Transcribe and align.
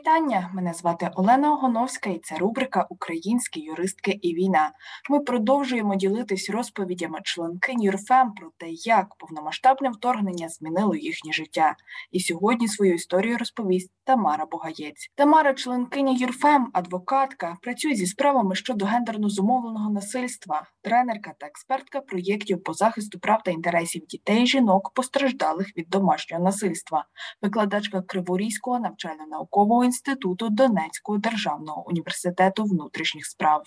вітання! 0.00 0.50
Мене 0.54 0.74
звати 0.74 1.10
Олена 1.14 1.52
Огоновська, 1.52 2.10
і 2.10 2.18
це 2.18 2.36
рубрика 2.36 2.86
Українські 2.90 3.60
юристки 3.60 4.18
і 4.22 4.34
війна. 4.34 4.72
Ми 5.10 5.20
продовжуємо 5.20 5.94
ділитись 5.94 6.50
розповідями 6.50 7.18
членкинь 7.24 7.82
ЮРФЕМ 7.82 8.32
про 8.32 8.50
те, 8.56 8.66
як 8.70 9.14
повномасштабне 9.14 9.90
вторгнення 9.90 10.48
змінило 10.48 10.94
їхнє 10.94 11.32
життя. 11.32 11.76
І 12.10 12.20
сьогодні 12.20 12.68
свою 12.68 12.94
історію 12.94 13.38
розповість 13.38 13.90
Тамара 14.04 14.46
Богаєць. 14.46 15.10
Тамара, 15.14 15.54
членкиня 15.54 16.12
ЮРФЕМ, 16.12 16.70
адвокатка, 16.72 17.56
працює 17.62 17.94
зі 17.94 18.06
справами 18.06 18.54
щодо 18.54 18.84
гендерно 18.84 19.28
зумовленого 19.28 19.90
насильства, 19.90 20.62
тренерка 20.82 21.32
та 21.38 21.46
експертка 21.46 22.00
проєктів 22.00 22.62
по 22.62 22.74
захисту 22.74 23.18
прав 23.18 23.42
та 23.42 23.50
інтересів 23.50 24.06
дітей, 24.06 24.46
жінок, 24.46 24.90
постраждалих 24.94 25.76
від 25.76 25.88
домашнього 25.88 26.44
насильства, 26.44 27.04
викладачка 27.42 28.02
Криворізького 28.02 28.78
навчально-наукового 28.78 29.89
інституту 29.90 30.48
Донецького 30.48 31.18
державного 31.18 31.88
університету 31.88 32.64
внутрішніх 32.64 33.26
справ. 33.26 33.62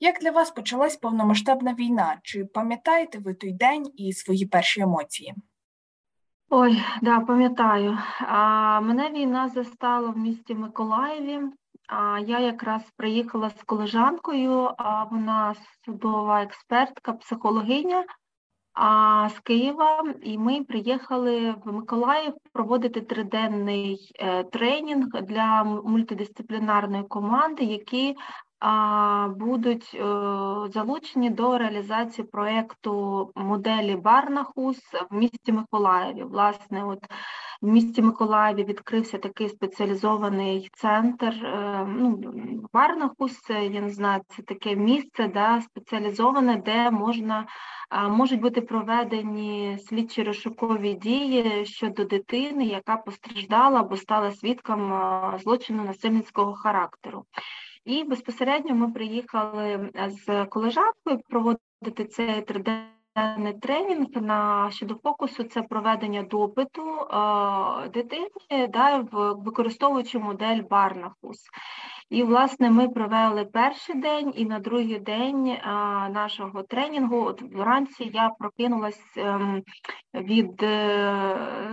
Як 0.00 0.20
для 0.20 0.30
вас 0.30 0.50
почалась 0.50 0.96
повномасштабна 0.96 1.74
війна? 1.74 2.18
Чи 2.22 2.44
пам'ятаєте 2.44 3.18
ви 3.18 3.34
той 3.34 3.52
день 3.52 3.92
і 3.96 4.12
свої 4.12 4.46
перші 4.46 4.80
емоції? 4.80 5.34
Ой, 6.50 6.82
да, 7.02 7.20
пам'ятаю. 7.20 7.98
А, 8.20 8.80
Мене 8.80 9.10
війна 9.10 9.48
застала 9.48 10.10
в 10.10 10.18
місті 10.18 10.54
Миколаєві. 10.54 11.40
А 11.88 12.18
я 12.18 12.38
якраз 12.38 12.82
приїхала 12.96 13.50
з 13.50 13.62
колежанкою, 13.62 14.70
а 14.78 15.04
вона 15.04 15.54
судова 15.84 16.42
експертка, 16.42 17.12
психологиня 17.12 18.04
а, 18.76 19.28
з 19.28 19.38
Києва, 19.40 20.14
і 20.22 20.38
ми 20.38 20.64
приїхали 20.64 21.54
в 21.64 21.72
Миколаїв 21.72 22.34
проводити 22.52 23.00
триденний 23.00 24.12
е, 24.18 24.44
тренінг 24.44 25.06
для 25.22 25.64
мультидисциплінарної 25.64 27.02
команди, 27.02 27.64
які 27.64 28.16
будуть 29.36 29.94
е, 29.94 29.98
залучені 30.72 31.30
до 31.30 31.58
реалізації 31.58 32.26
проєкту 32.26 33.30
моделі 33.34 33.96
Барнахус 33.96 34.78
в 35.10 35.14
місті 35.14 35.52
Миколаєві. 35.52 36.22
Власне, 36.22 36.84
от 36.84 36.98
в 37.62 37.66
місті 37.66 38.02
Миколаєві 38.02 38.64
відкрився 38.64 39.18
такий 39.18 39.48
спеціалізований 39.48 40.70
центр. 40.72 41.44
Е, 41.44 41.86
ну, 41.88 42.20
Барнахус, 42.72 43.50
я 43.50 43.80
не 43.80 43.90
знаю, 43.90 44.22
це 44.28 44.42
таке 44.42 44.76
місце, 44.76 45.28
да, 45.28 45.60
спеціалізоване, 45.60 46.56
де 46.56 46.90
можна. 46.90 47.46
Можуть 48.10 48.40
бути 48.40 48.60
проведені 48.60 49.78
слідчі 49.88 50.22
розшукові 50.22 50.94
дії 50.94 51.66
щодо 51.66 52.04
дитини, 52.04 52.64
яка 52.64 52.96
постраждала 52.96 53.80
або 53.80 53.96
стала 53.96 54.32
свідком 54.32 54.92
злочину 55.38 55.84
насильницького 55.84 56.54
характеру. 56.54 57.24
І 57.86 58.04
безпосередньо 58.04 58.74
ми 58.74 58.90
приїхали 58.92 59.90
е, 59.96 60.10
з 60.10 60.44
колежанкою 60.44 61.20
проводити 61.28 62.04
цей 62.10 62.42
триденний 62.42 63.54
тренінг 63.62 64.06
на 64.14 64.70
щодо 64.70 64.94
фокусу 64.94 65.44
це 65.44 65.62
проведення 65.62 66.22
допиту 66.22 66.82
е, 66.82 67.88
дитини, 67.88 68.68
да, 68.68 69.04
використовуючи 69.38 70.18
модель 70.18 70.62
Барнахус. 70.70 71.38
І, 72.10 72.22
власне, 72.22 72.70
ми 72.70 72.88
провели 72.88 73.44
перший 73.44 74.00
день, 74.00 74.32
і 74.36 74.44
на 74.44 74.58
другий 74.58 74.98
день 74.98 75.46
е, 75.46 75.60
нашого 76.08 76.62
тренінгу, 76.62 77.24
от 77.24 77.42
вранці 77.42 78.10
я 78.14 78.28
прокинулась 78.38 79.16
ем, 79.16 79.62
від 80.14 80.62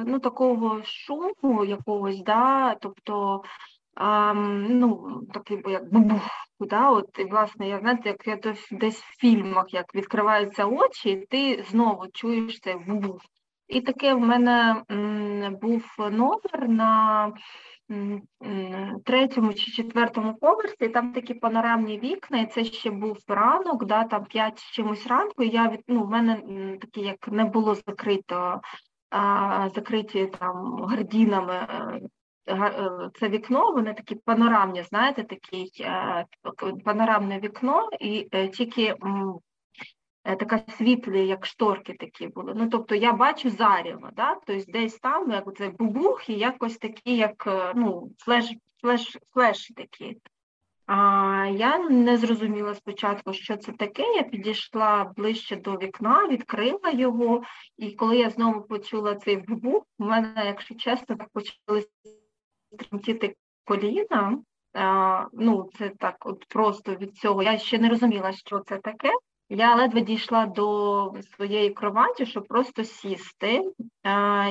ну, 0.05 0.19
такого 0.19 0.81
шуму 0.83 1.65
якогось, 1.65 2.23
да, 2.23 2.75
тобто 2.75 3.41
а, 3.95 4.33
ну, 4.33 5.21
такий 5.33 5.61
як 5.65 5.91
бубух, 5.91 6.21
да, 6.59 6.89
от, 6.89 7.19
і, 7.19 7.23
власне, 7.23 7.69
я 7.69 7.79
знаєте, 7.79 8.09
як 8.09 8.27
я 8.27 8.35
десь, 8.35 8.67
десь 8.71 9.01
в 9.01 9.19
фільмах, 9.19 9.73
як 9.73 9.95
відкриваються 9.95 10.65
очі, 10.65 11.09
і 11.09 11.25
ти 11.25 11.63
знову 11.69 12.05
чуєш 12.13 12.59
цей 12.59 12.75
бубух. 12.75 13.21
І 13.67 13.81
таке 13.81 14.13
в 14.13 14.19
мене 14.19 14.83
м, 14.91 15.55
був 15.61 15.83
номер 16.11 16.69
на 16.69 17.31
третьому 19.05 19.53
чи 19.53 19.71
четвертому 19.71 20.35
поверсі, 20.35 20.89
там 20.89 21.13
такі 21.13 21.33
панорамні 21.33 21.99
вікна, 21.99 22.39
і 22.39 22.45
це 22.45 22.63
ще 22.63 22.91
був 22.91 23.17
ранок, 23.27 23.85
да, 23.85 24.03
там 24.03 24.25
п'ять 24.25 24.63
чимось 24.71 25.07
ранку, 25.07 25.43
і 25.43 25.49
я 25.49 25.69
від, 25.69 25.81
ну, 25.87 26.03
в 26.03 26.09
мене 26.09 26.41
такі, 26.81 27.01
як 27.01 27.27
не 27.27 27.45
було 27.45 27.75
закрито, 27.75 28.61
а, 29.09 29.69
закриті 29.75 30.31
там 30.39 30.83
гардінами 30.83 31.53
Е, 31.53 32.01
це 33.19 33.29
вікно, 33.29 33.71
вони 33.71 33.93
такі 33.93 34.15
панорамні, 34.15 34.83
знаєте, 34.83 35.23
такі 35.23 35.71
е, 35.81 36.25
панорамне 36.85 37.39
вікно, 37.39 37.89
і 37.99 38.27
е, 38.31 38.47
тільки 38.47 38.95
така 40.23 40.63
світлі, 40.77 41.27
як 41.27 41.45
шторки 41.45 41.93
такі 41.93 42.27
були. 42.27 42.53
Ну, 42.55 42.69
тобто 42.69 42.95
я 42.95 43.13
бачу 43.13 43.49
зарево, 43.49 44.09
да? 44.13 44.35
тобто 44.45 44.71
десь 44.71 44.99
там 44.99 45.31
як 45.31 45.57
це 45.57 45.69
бубух 45.69 46.29
і 46.29 46.33
якось 46.33 46.77
такі, 46.77 47.17
як 47.17 47.47
ну, 47.75 48.11
flash, 48.17 48.53
flash, 48.81 49.17
flash 49.33 49.67
і 49.67 49.73
такі. 49.73 50.17
А 50.85 50.95
я 51.51 51.77
не 51.89 52.17
зрозуміла 52.17 52.75
спочатку, 52.75 53.33
що 53.33 53.57
це 53.57 53.71
таке. 53.71 54.03
Я 54.03 54.23
підійшла 54.23 55.11
ближче 55.15 55.55
до 55.55 55.77
вікна, 55.77 56.27
відкрила 56.27 56.89
його, 56.93 57.43
і 57.77 57.91
коли 57.91 58.17
я 58.17 58.29
знову 58.29 58.61
почула 58.61 59.15
цей 59.15 59.37
вибух, 59.37 59.83
у 59.99 60.05
мене, 60.05 60.43
якщо 60.45 60.75
чесно, 60.75 61.15
так 61.15 61.29
почалися 61.29 61.89
тремтіти 62.77 63.35
коліна. 63.65 64.37
Ну, 65.33 65.69
це 65.77 65.89
так, 65.89 66.15
от 66.25 66.45
просто 66.49 66.95
від 66.95 67.15
цього. 67.15 67.43
Я 67.43 67.57
ще 67.57 67.79
не 67.79 67.89
розуміла, 67.89 68.31
що 68.31 68.59
це 68.59 68.77
таке. 68.77 69.11
Я 69.49 69.75
ледве 69.75 70.01
дійшла 70.01 70.45
до 70.45 71.13
своєї 71.35 71.69
кроваті, 71.69 72.25
щоб 72.25 72.47
просто 72.47 72.83
сісти 72.83 73.71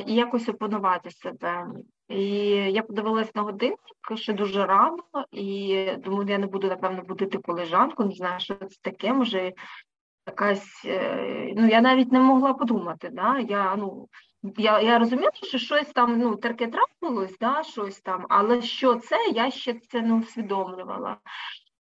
і 0.07 0.15
якось 0.15 0.49
опанувати 0.49 1.11
себе. 1.11 1.67
І 2.09 2.25
я 2.73 2.83
подивилась 2.83 3.35
на 3.35 3.43
годинник, 3.43 3.79
що 4.15 4.33
дуже 4.33 4.67
рано, 4.67 4.97
і 5.33 5.87
думаю, 5.99 6.29
я 6.29 6.39
не 6.39 6.47
буду, 6.47 6.69
напевно, 6.69 7.03
будити 7.03 7.39
колежанку, 7.39 8.05
не 8.05 8.15
знаю, 8.15 8.41
що 8.41 8.55
це 8.55 8.77
таке, 8.83 9.13
може 9.13 9.53
якась. 10.27 10.83
Е, 10.85 11.55
ну, 11.57 11.69
я 11.69 11.81
навіть 11.81 12.13
не 12.13 12.21
могла 12.21 12.55
подумати. 12.55 13.11
Да? 13.13 13.39
Я 13.39 13.77
ну, 13.77 14.09
я 14.57 14.81
я 14.81 14.99
розуміла, 14.99 15.31
що 15.35 15.59
щось 15.59 15.89
там 15.89 16.19
ну, 16.19 16.37
таке 16.37 16.67
трапилось, 16.67 17.39
да, 17.39 17.63
щось 17.63 18.01
там, 18.01 18.27
але 18.29 18.63
що 18.63 18.95
це, 18.95 19.17
я 19.35 19.51
ще 19.51 19.75
це 19.75 20.03
не 20.03 20.15
усвідомлювала. 20.15 21.17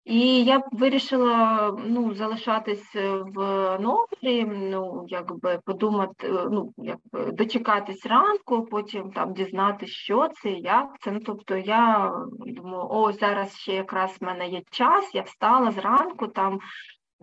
І 0.05 0.43
я 0.43 0.61
вирішила 0.71 1.71
ну, 1.85 2.13
залишатись 2.13 2.95
в 3.35 3.37
номері, 3.79 4.45
ну, 4.45 5.05
якби 5.07 5.59
подумати, 5.65 6.31
ну, 6.51 6.73
якби 6.77 7.31
дочекатись 7.31 8.05
ранку, 8.05 8.65
потім 8.65 9.11
там 9.11 9.33
дізнатися, 9.33 9.93
що 9.93 10.27
це, 10.27 10.49
як 10.49 10.99
це. 10.99 11.11
Ну, 11.11 11.19
Тобто 11.25 11.57
я 11.57 12.13
думаю, 12.29 12.87
о, 12.89 13.11
зараз 13.11 13.57
ще 13.57 13.73
якраз 13.73 14.17
в 14.21 14.23
мене 14.23 14.47
є 14.47 14.61
час, 14.69 15.15
я 15.15 15.21
встала 15.21 15.71
зранку, 15.71 16.27
там 16.27 16.59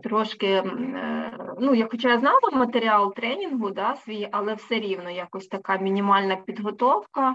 трошки, 0.03 0.47
е, 0.47 1.32
ну, 1.60 1.75
я 1.75 1.88
хоча 1.91 2.09
я 2.09 2.19
знала 2.19 2.41
матеріал 2.53 3.14
тренінгу, 3.14 3.70
да, 3.70 3.97
свій, 3.97 4.28
але 4.32 4.54
все 4.54 4.75
рівно 4.75 5.10
якось 5.10 5.47
така 5.47 5.78
мінімальна 5.78 6.36
підготовка. 6.36 7.34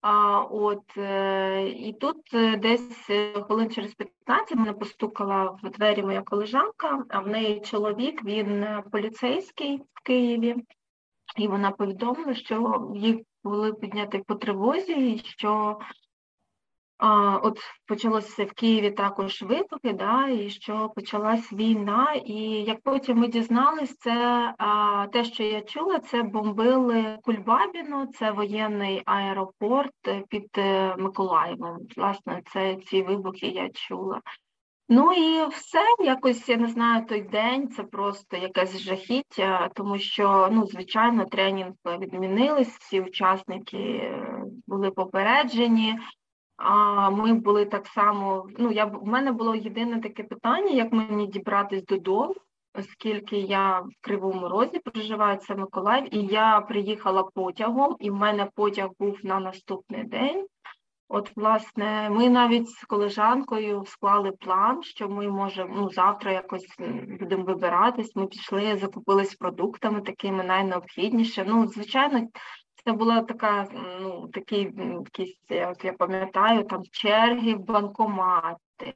А, 0.00 0.40
от, 0.40 0.96
е, 0.96 1.68
І 1.68 1.92
тут 1.92 2.16
е, 2.34 2.56
десь 2.56 3.10
хвилин 3.46 3.70
через 3.70 3.94
15 3.94 4.58
мене 4.58 4.72
постукала 4.72 5.58
в 5.62 5.70
двері 5.70 6.02
моя 6.02 6.22
колежанка, 6.22 7.04
а 7.08 7.20
в 7.20 7.28
неї 7.28 7.60
чоловік, 7.60 8.24
він 8.24 8.66
поліцейський 8.92 9.76
в 9.76 10.02
Києві, 10.02 10.56
і 11.36 11.48
вона 11.48 11.70
повідомила, 11.70 12.34
що 12.34 12.88
їх 12.94 13.16
були 13.44 13.72
підняти 13.72 14.18
по 14.26 14.34
тривозі, 14.34 15.18
що 15.24 15.78
а, 16.98 17.36
От 17.36 17.58
почалося 17.86 18.44
в 18.44 18.52
Києві 18.52 18.90
також 18.90 19.42
вибухи, 19.42 19.92
да, 19.92 20.28
і 20.28 20.50
що 20.50 20.90
почалась 20.96 21.52
війна. 21.52 22.12
І 22.12 22.34
як 22.66 22.82
потім 22.82 23.18
ми 23.18 23.28
дізналися, 23.28 23.94
це 24.00 24.14
а, 24.58 25.06
те, 25.12 25.24
що 25.24 25.42
я 25.42 25.60
чула, 25.60 25.98
це 25.98 26.22
бомбили 26.22 27.18
Кульбабіну, 27.22 28.06
це 28.06 28.30
воєнний 28.30 29.02
аеропорт 29.04 29.92
під 30.28 30.48
е, 30.58 30.96
Миколаєвом. 30.98 31.78
Власне, 31.96 32.42
це 32.52 32.76
ці 32.76 33.02
вибухи 33.02 33.46
я 33.46 33.70
чула. 33.70 34.20
Ну 34.88 35.12
і 35.12 35.48
все, 35.48 35.80
якось 36.04 36.48
я 36.48 36.56
не 36.56 36.68
знаю 36.68 37.06
той 37.06 37.20
день, 37.22 37.68
це 37.68 37.82
просто 37.82 38.36
якесь 38.36 38.78
жахіття, 38.78 39.70
тому 39.74 39.98
що, 39.98 40.48
ну, 40.52 40.66
звичайно, 40.66 41.24
тренінг 41.24 41.72
відмінились, 42.00 42.76
всі 42.76 43.00
учасники 43.00 43.78
е, 43.78 44.44
були 44.66 44.90
попереджені. 44.90 45.98
А 46.56 47.10
ми 47.10 47.32
були 47.32 47.64
так 47.64 47.86
само. 47.86 48.46
Ну, 48.58 48.72
я 48.72 48.84
в 48.84 49.06
мене 49.06 49.32
було 49.32 49.54
єдине 49.54 50.00
таке 50.00 50.22
питання, 50.22 50.70
як 50.70 50.92
мені 50.92 51.26
дібратись 51.26 51.84
додому. 51.84 52.34
оскільки 52.78 53.36
я 53.36 53.80
в 53.80 53.88
Кривому 54.00 54.48
Розі 54.48 54.78
проживаю, 54.78 55.38
це 55.38 55.54
Миколаїв, 55.54 56.14
і 56.14 56.18
я 56.18 56.60
приїхала 56.60 57.22
потягом, 57.22 57.96
і 58.00 58.10
в 58.10 58.14
мене 58.14 58.48
потяг 58.54 58.90
був 58.98 59.18
на 59.22 59.40
наступний 59.40 60.04
день. 60.04 60.46
От, 61.08 61.36
власне, 61.36 62.10
ми 62.10 62.30
навіть 62.30 62.68
з 62.68 62.84
колежанкою 62.84 63.84
склали 63.86 64.32
план, 64.32 64.82
що 64.82 65.08
ми 65.08 65.28
можемо 65.28 65.74
ну, 65.76 65.90
завтра 65.90 66.32
якось 66.32 66.66
будемо 67.20 67.44
вибиратись. 67.44 68.16
Ми 68.16 68.26
пішли, 68.26 68.76
закупились 68.76 69.34
продуктами 69.34 70.00
такими 70.00 70.44
найнеобхідніше. 70.44 71.44
Ну, 71.48 71.66
звичайно, 71.66 72.28
це 72.84 72.92
була 72.92 73.22
така, 73.22 73.66
ну, 74.00 74.28
такий 74.32 74.72
якісь, 74.94 75.36
як 75.48 75.84
я 75.84 75.92
пам'ятаю, 75.92 76.64
там 76.64 76.82
черги 76.90 77.54
в 77.54 77.58
банкомати. 77.58 78.94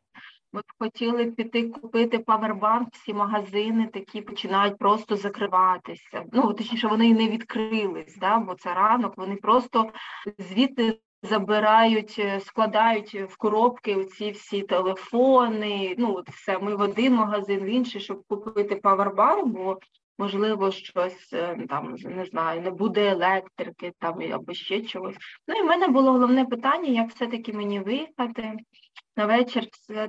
Ми 0.52 0.62
хотіли 0.79 1.26
піти 1.26 1.69
купити 1.69 2.19
павербанк, 2.19 2.88
всі 2.93 3.14
магазини 3.14 3.87
такі 3.87 4.23
починають 4.23 4.79
просто 4.79 5.17
закриватися. 5.17 6.25
Ну, 6.32 6.52
точніше, 6.52 6.88
вони 6.88 7.08
і 7.08 7.14
не 7.14 7.29
відкрились, 7.29 8.17
да, 8.17 8.38
бо 8.38 8.55
це 8.55 8.75
ранок, 8.75 9.17
вони 9.17 9.37
просто 9.37 9.90
звідти 10.38 11.00
забирають, 11.23 12.17
е, 12.19 12.40
складають 12.40 13.14
в 13.14 13.37
коробки 13.37 13.96
оці 13.96 14.31
всі 14.31 14.62
телефони. 14.62 15.94
Ну, 15.99 16.14
от 16.14 16.31
все. 16.31 16.58
Ми 16.58 16.75
в 16.75 16.81
один 16.81 17.14
магазин, 17.14 17.61
в 17.61 17.67
інший, 17.67 18.00
щоб 18.00 18.23
купити 18.29 18.76
павербанк, 18.76 19.46
бо 19.46 19.79
можливо 20.19 20.70
щось 20.70 21.32
е, 21.32 21.67
там 21.69 21.94
не 21.94 22.25
знаю, 22.25 22.61
не 22.62 22.70
буде 22.70 23.11
електрики 23.11 23.93
там 23.99 24.32
або 24.32 24.55
ще 24.55 24.81
чогось. 24.82 25.17
Ну 25.49 25.55
і 25.55 25.62
в 25.62 25.67
мене 25.67 25.88
було 25.88 26.12
головне 26.12 26.44
питання, 26.44 26.88
як 26.88 27.11
все-таки 27.11 27.53
мені 27.53 27.81
виїхати. 27.81 28.56
На 29.17 29.26
вечір 29.26 29.67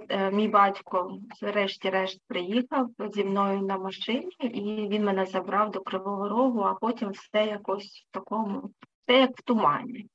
е, 0.10 0.32
мій 0.32 0.48
батько, 0.48 1.18
врешті-решт, 1.42 2.22
приїхав 2.28 2.90
зі 3.14 3.24
мною 3.24 3.62
на 3.62 3.78
машині, 3.78 4.36
і 4.40 4.88
він 4.88 5.06
мене 5.06 5.26
забрав 5.26 5.72
до 5.72 5.82
Кривого 5.82 6.30
Рогу, 6.30 6.62
а 6.62 6.74
потім 6.74 7.10
все 7.10 7.46
якось 7.46 8.08
в 8.10 8.14
такому, 8.14 8.72
все 9.06 9.20
як 9.20 9.38
в 9.38 9.42
тумані. 9.42 10.08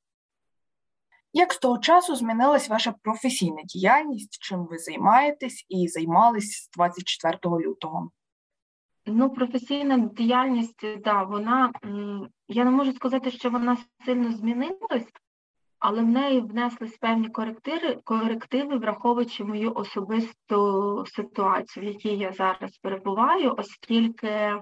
Як 1.33 1.53
з 1.53 1.57
того 1.57 1.77
часу 1.77 2.15
змінилась 2.15 2.69
ваша 2.69 2.93
професійна 3.01 3.61
діяльність? 3.63 4.37
Чим 4.41 4.65
ви 4.65 4.77
займаєтесь 4.77 5.65
і 5.69 5.87
займались 5.87 6.51
з 6.51 6.69
24 6.69 7.37
лютого? 7.43 8.09
Ну, 9.07 9.29
професійна 9.29 9.97
діяльність, 9.97 10.85
да, 11.03 11.23
вона 11.23 11.71
я 12.47 12.65
не 12.65 12.71
можу 12.71 12.93
сказати, 12.93 13.31
що 13.31 13.49
вона 13.49 13.77
сильно 14.05 14.31
змінилась, 14.31 15.11
але 15.79 16.01
в 16.01 16.07
неї 16.07 16.41
внеслись 16.41 16.97
певні 16.97 17.29
корективи, 17.29 17.99
корективи, 18.03 18.77
враховуючи 18.77 19.43
мою 19.43 19.73
особисту 19.73 21.03
ситуацію, 21.07 21.85
в 21.85 21.87
якій 21.87 22.17
я 22.17 22.31
зараз 22.31 22.77
перебуваю, 22.77 23.55
оскільки 23.57 24.61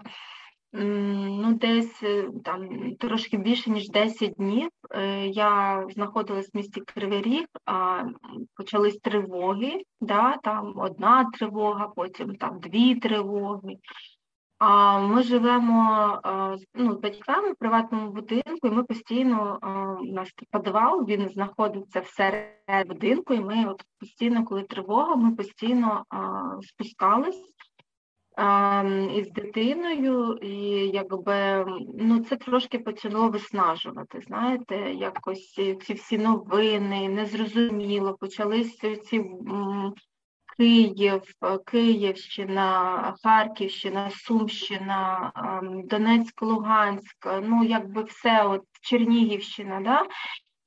ну, 0.73 1.53
десь 1.53 2.03
е, 2.03 2.29
там 2.43 2.95
трошки 2.95 3.37
більше 3.37 3.69
ніж 3.69 3.89
10 3.89 4.33
днів 4.33 4.69
е, 4.91 5.27
я 5.27 5.85
знаходилась 5.89 6.49
в 6.53 6.57
місті 6.57 6.81
Кривий 6.81 7.21
Ріг, 7.21 7.45
а 7.65 8.03
почались 8.55 8.97
тривоги, 8.97 9.83
да, 10.01 10.37
там 10.43 10.73
одна 10.77 11.25
тривога, 11.33 11.87
потім 11.87 12.35
там 12.35 12.59
дві 12.59 12.95
тривоги. 12.95 13.75
Ми 15.01 15.23
живемо 15.23 16.19
ну, 16.75 16.93
з 16.93 16.99
батьками 16.99 17.51
в 17.51 17.55
приватному 17.55 18.11
будинку, 18.11 18.67
і 18.67 18.69
ми 18.69 18.83
постійно 18.83 19.59
у 20.01 20.13
нас 20.13 20.29
підвал, 20.51 21.05
він 21.05 21.29
знаходиться 21.29 21.99
всередині 21.99 22.83
будинку, 22.87 23.33
і 23.33 23.39
ми 23.39 23.65
от 23.65 23.83
постійно, 23.99 24.45
коли 24.45 24.63
тривога, 24.63 25.15
ми 25.15 25.35
постійно 25.35 26.05
спускались 26.61 27.53
із 29.15 29.31
дитиною, 29.31 30.37
і 30.41 30.57
якби 30.87 31.65
ну 31.99 32.19
це 32.19 32.35
трошки 32.35 32.79
почало 32.79 33.29
виснажувати. 33.29 34.21
Знаєте, 34.27 34.75
якось 34.93 35.53
ці 35.53 35.93
всі 35.93 36.17
новини 36.17 37.09
незрозуміло, 37.09 38.17
почалися 38.19 38.95
ці. 38.95 39.25
Київ, 40.57 41.21
Київщина, 41.65 43.15
Харківщина, 43.23 44.09
Сумщина, 44.09 45.31
Донецьк, 45.85 46.41
Луганськ, 46.41 47.27
ну 47.43 47.63
якби 47.63 48.03
все, 48.03 48.45
от 48.45 48.61
Чернігівщина, 48.81 49.81
да? 49.81 50.03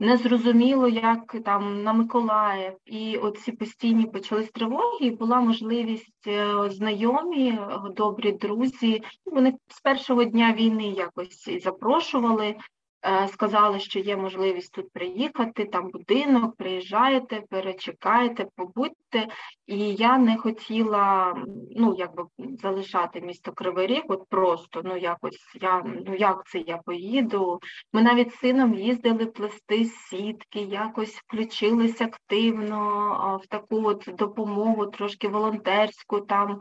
незрозуміло, 0.00 0.88
як 0.88 1.36
там 1.44 1.82
на 1.82 1.92
Миколаїв, 1.92 2.72
і 2.84 3.16
оці 3.16 3.52
постійні 3.52 4.06
почались 4.06 4.50
тривоги, 4.50 5.06
і 5.06 5.10
була 5.10 5.40
можливість 5.40 6.26
е, 6.26 6.70
знайомі, 6.70 7.58
добрі 7.96 8.32
друзі. 8.32 9.02
Вони 9.24 9.54
з 9.68 9.80
першого 9.80 10.24
дня 10.24 10.52
війни 10.52 10.88
якось 10.88 11.62
запрошували. 11.62 12.56
Е, 13.04 13.28
сказали, 13.28 13.80
що 13.80 13.98
є 13.98 14.16
можливість 14.16 14.72
тут 14.72 14.92
приїхати, 14.92 15.64
там 15.64 15.90
будинок, 15.90 16.56
приїжджаєте, 16.56 17.42
перечекаєте, 17.50 18.46
побудьте. 18.56 19.28
І 19.66 19.94
я 19.94 20.18
не 20.18 20.36
хотіла 20.36 21.34
ну, 21.76 21.94
якби 21.98 22.24
залишати 22.38 23.20
місто 23.20 23.52
Кривий 23.52 23.86
Ріг, 23.86 24.02
от 24.08 24.28
просто 24.28 24.82
ну 24.84 24.96
якось 24.96 25.38
я 25.60 25.82
ну 26.06 26.14
як 26.14 26.46
це 26.46 26.58
я 26.58 26.76
поїду. 26.76 27.60
Ми 27.92 28.02
навіть 28.02 28.34
з 28.34 28.38
сином 28.38 28.74
їздили 28.74 29.26
плести 29.26 29.84
сітки, 29.84 30.60
якось 30.60 31.14
включились 31.14 32.00
активно 32.00 33.40
в 33.44 33.46
таку 33.46 33.84
от 33.84 34.08
допомогу, 34.18 34.86
трошки 34.86 35.28
волонтерську 35.28 36.20
там 36.20 36.58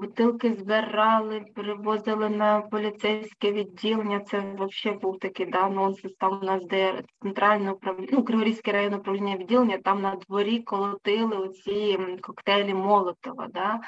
бутилки 0.00 0.54
збирали, 0.54 1.44
перевозили 1.54 2.28
на 2.28 2.60
поліцейське 2.60 3.52
відділення. 3.52 4.20
Це 4.20 4.38
взагалі 4.38 5.00
був 5.00 5.18
такий 5.18 5.46
да, 5.46 5.68
нонсенс. 5.68 6.14
Там 6.18 6.38
у 6.42 6.44
нас 6.44 6.64
де 6.64 7.02
центральне 7.22 7.72
управління, 7.72 8.08
ну, 8.12 8.24
Криворізьке 8.24 8.72
районне 8.72 8.96
управління 8.96 9.36
відділення, 9.36 9.78
там 9.78 10.02
на 10.02 10.14
дворі 10.14 10.58
колотили 10.58 11.36
оці 11.36 11.98
коктейлі 12.20 12.74
Молотова. 12.74 13.48
Да. 13.48 13.80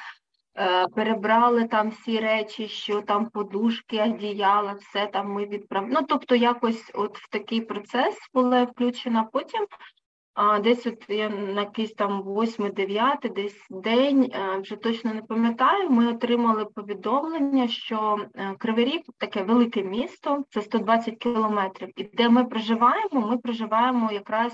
Е, 0.57 0.87
перебрали 0.87 1.67
там 1.67 1.89
всі 1.89 2.19
речі, 2.19 2.67
що 2.67 3.01
там 3.01 3.29
подушки, 3.29 4.03
одіяла, 4.03 4.73
все 4.73 5.07
там 5.07 5.31
ми 5.31 5.45
відправили. 5.45 5.93
Ну, 5.99 6.05
тобто, 6.09 6.35
якось 6.35 6.91
от 6.93 7.17
в 7.17 7.29
такий 7.29 7.61
процес 7.61 8.15
була 8.33 8.63
включена. 8.63 9.23
Потім 9.23 9.65
а 10.33 10.59
десь 10.59 10.85
от 10.87 11.05
я 11.09 11.29
на 11.29 11.61
якийсь 11.61 11.93
там 11.93 12.21
восьмий, 12.23 12.71
дев'ятий, 12.71 13.31
десь 13.31 13.65
день, 13.69 14.31
е, 14.33 14.57
вже 14.59 14.75
точно 14.75 15.13
не 15.13 15.21
пам'ятаю, 15.21 15.89
ми 15.89 16.07
отримали 16.07 16.65
повідомлення, 16.65 17.67
що 17.67 18.17
е, 18.35 18.55
Кривий 18.59 18.85
Ріг 18.85 19.01
таке 19.17 19.43
велике 19.43 19.83
місто, 19.83 20.43
це 20.49 20.61
120 20.61 21.17
кілометрів. 21.17 21.89
І 21.95 22.03
де 22.03 22.29
ми 22.29 22.45
проживаємо, 22.45 23.27
ми 23.27 23.37
проживаємо 23.37 24.11
якраз 24.11 24.53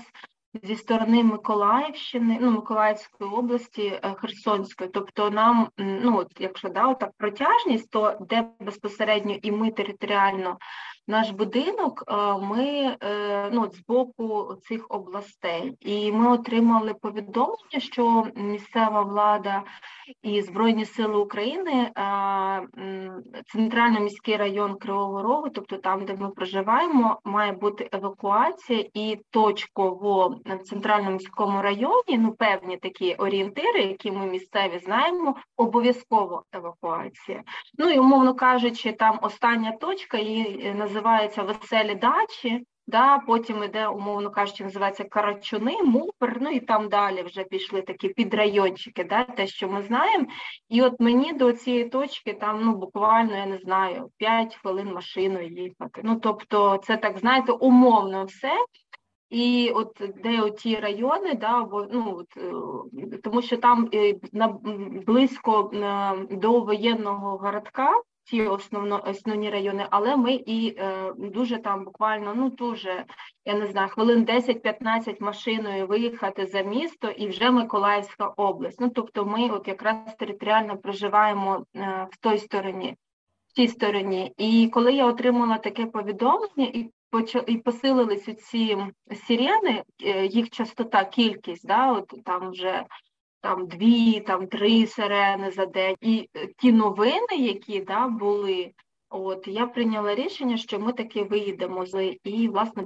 зі 0.62 0.76
сторони 0.76 1.24
Миколаївщини, 1.24 2.38
ну 2.40 2.50
Миколаївської 2.50 3.30
області, 3.30 4.00
е, 4.02 4.14
Херсонської. 4.14 4.90
Тобто, 4.90 5.30
нам, 5.30 5.68
ну 5.78 6.18
от 6.18 6.32
якщо 6.38 6.68
да, 6.68 6.94
так 6.94 7.10
протяжність, 7.18 7.90
то 7.90 8.16
де 8.20 8.48
безпосередньо 8.60 9.36
і 9.42 9.52
ми 9.52 9.70
територіально 9.70 10.58
наш 11.10 11.30
будинок, 11.30 12.04
ми 12.42 12.96
е, 13.02 13.50
ну, 13.52 13.70
з 13.72 13.86
боку 13.88 14.54
цих 14.62 14.86
областей, 14.88 15.76
і 15.80 16.12
ми 16.12 16.32
отримали 16.32 16.94
повідомлення, 16.94 17.78
що 17.78 18.26
місцева 18.34 19.02
влада 19.02 19.62
і 20.22 20.42
Збройні 20.42 20.84
Сили 20.84 21.16
України, 21.16 21.92
центральний 23.52 24.00
міський 24.00 24.36
район 24.36 24.74
Кривого 24.74 25.22
Рогу, 25.22 25.48
тобто 25.50 25.76
там, 25.76 26.04
де 26.04 26.16
ми 26.16 26.30
проживаємо, 26.30 27.20
має 27.24 27.52
бути 27.52 27.88
евакуація, 27.92 28.84
і 28.94 29.18
точково 29.30 30.36
в 30.46 30.58
центральному 30.58 31.10
міському 31.10 31.62
районі 31.62 32.18
ну 32.18 32.32
певні 32.32 32.76
такі 32.76 33.14
орієнтири, 33.14 33.82
які 33.82 34.12
ми 34.12 34.26
місцеві 34.26 34.78
знаємо, 34.78 35.36
обов'язково 35.56 36.42
евакуація. 36.52 37.42
Ну 37.78 37.90
і 37.90 37.98
умовно 37.98 38.34
кажучи, 38.34 38.92
там 38.92 39.18
остання 39.22 39.72
точка 39.72 40.18
її 40.18 40.74
називається 40.74 40.99
Веселі 41.00 41.94
дачі. 41.94 42.66
Да, 42.86 43.18
Потім 43.18 43.64
іде, 43.64 43.88
умовно 43.88 44.30
кажучи, 44.30 44.64
називається 44.64 45.04
Карачуни, 45.04 45.82
Мупер, 45.82 46.38
ну 46.40 46.50
і 46.50 46.60
там 46.60 46.88
далі 46.88 47.22
вже 47.22 47.44
пішли 47.44 47.82
такі 47.82 48.08
підрайончики, 48.08 49.04
да, 49.04 49.24
те, 49.24 49.46
що 49.46 49.68
ми 49.68 49.82
знаємо. 49.82 50.26
І 50.68 50.82
от 50.82 51.00
мені 51.00 51.32
до 51.32 51.52
цієї 51.52 51.88
точки 51.88 52.32
там 52.32 52.64
ну 52.64 52.74
буквально, 52.74 53.36
я 53.36 53.46
не 53.46 53.58
знаю, 53.58 54.10
5 54.16 54.56
хвилин 54.56 54.92
машиною 54.92 55.48
їхати. 55.48 56.00
Ну, 56.04 56.16
тобто, 56.16 56.80
це 56.84 56.96
так, 56.96 57.18
знаєте, 57.18 57.52
умовно 57.52 58.24
все. 58.24 58.52
І 59.30 59.72
от 59.74 60.02
де 60.22 60.40
оті 60.40 60.76
райони, 60.76 61.34
да, 61.34 61.62
бо 61.62 61.86
ну 61.92 62.16
от, 62.16 62.36
е, 62.36 63.18
тому 63.22 63.42
що 63.42 63.56
там 63.56 63.88
е, 63.94 64.14
близько 65.06 65.70
до 66.30 66.60
воєнного 66.60 67.36
городка 67.36 68.02
ті 68.24 68.42
основно 68.42 69.02
основні 69.06 69.50
райони, 69.50 69.86
але 69.90 70.16
ми 70.16 70.32
і 70.34 70.76
е, 70.78 71.12
дуже 71.18 71.58
там 71.58 71.84
буквально 71.84 72.34
ну 72.34 72.50
дуже 72.50 73.04
я 73.44 73.54
не 73.54 73.66
знаю, 73.66 73.88
хвилин 73.88 74.24
10-15 74.24 75.22
машиною 75.22 75.86
виїхати 75.86 76.46
за 76.46 76.62
місто, 76.62 77.10
і 77.10 77.28
вже 77.28 77.50
Миколаївська 77.50 78.26
область. 78.26 78.80
Ну 78.80 78.88
тобто, 78.88 79.26
ми 79.26 79.50
от 79.50 79.68
якраз 79.68 80.14
територіально 80.18 80.78
проживаємо 80.78 81.66
е, 81.76 82.08
в 82.10 82.16
той 82.16 82.38
стороні, 82.38 82.96
в 83.48 83.52
тій 83.52 83.68
стороні. 83.68 84.32
І 84.36 84.70
коли 84.72 84.92
я 84.92 85.06
отримала 85.06 85.58
таке 85.58 85.86
повідомлення 85.86 86.70
і 86.74 86.90
і 87.46 87.56
посилились 87.56 88.24
ці 88.24 88.76
сирени, 89.26 89.82
е, 90.04 90.26
їх 90.26 90.50
частота, 90.50 91.04
кількість, 91.04 91.66
да, 91.66 91.92
от 91.92 92.14
там 92.24 92.50
вже 92.50 92.84
там 93.40 93.66
дві, 93.66 94.20
там 94.20 94.46
три 94.46 94.86
сирени 94.86 95.50
за 95.50 95.66
день. 95.66 95.96
І 96.00 96.28
е, 96.36 96.48
ті 96.58 96.72
новини, 96.72 97.36
які 97.38 97.80
да, 97.80 98.08
були, 98.08 98.72
от 99.10 99.48
я 99.48 99.66
прийняла 99.66 100.14
рішення, 100.14 100.56
що 100.56 100.80
ми 100.80 100.92
таки 100.92 101.24
виїдемо 101.24 101.86
з 101.86 102.16
і, 102.24 102.48
власне, 102.48 102.84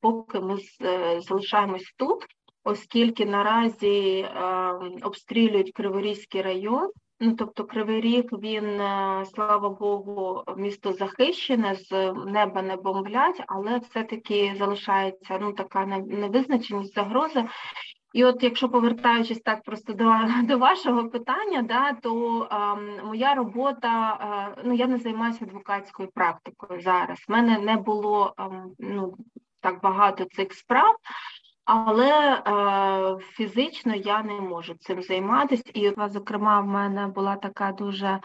поки 0.00 0.40
ми 0.40 0.58
е, 0.82 1.20
залишаємось 1.20 1.94
тут, 1.96 2.24
оскільки 2.64 3.26
наразі 3.26 4.18
е, 4.18 4.28
обстрілюють 5.02 5.72
Криворізький 5.72 6.42
район. 6.42 6.90
Ну, 7.24 7.34
тобто 7.34 7.64
Кривий 7.64 8.00
Ріг, 8.00 8.24
він, 8.32 8.80
е, 8.80 9.24
слава 9.34 9.68
Богу, 9.70 10.42
місто 10.56 10.92
захищене, 10.92 11.74
з 11.74 12.12
неба 12.12 12.62
не 12.62 12.76
бомблять, 12.76 13.42
але 13.46 13.78
все-таки 13.78 14.54
залишається 14.58 15.38
ну, 15.40 15.52
така 15.52 15.86
невизначеність 15.86 16.94
загроза. 16.94 17.48
І 18.12 18.24
от, 18.24 18.42
якщо 18.42 18.68
повертаючись 18.68 19.40
так 19.40 19.62
просто 19.62 19.92
до 19.92 20.14
до 20.42 20.58
вашого 20.58 21.08
питання, 21.08 21.62
да, 21.62 21.92
то 21.92 22.46
а, 22.50 22.74
моя 23.04 23.34
робота, 23.34 23.88
а, 23.88 24.48
ну 24.64 24.74
я 24.74 24.86
не 24.86 24.98
займаюся 24.98 25.44
адвокатською 25.44 26.08
практикою 26.14 26.80
зараз. 26.80 27.18
У 27.28 27.32
мене 27.32 27.58
не 27.58 27.76
було 27.76 28.34
а, 28.36 28.48
ну, 28.78 29.16
так 29.60 29.82
багато 29.82 30.24
цих 30.24 30.52
справ, 30.52 30.96
але 31.64 32.42
а, 32.44 33.16
фізично 33.20 33.94
я 33.94 34.22
не 34.22 34.40
можу 34.40 34.74
цим 34.74 35.02
займатися. 35.02 35.70
І, 35.74 35.92
зокрема, 36.08 36.60
в 36.60 36.66
мене 36.66 37.06
була 37.06 37.36
така 37.36 37.72
дуже 37.72 38.20